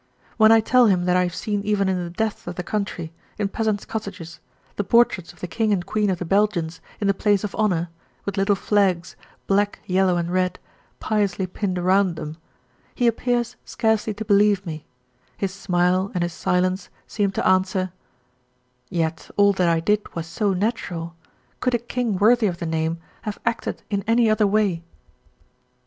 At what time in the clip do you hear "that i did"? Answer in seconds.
19.53-20.11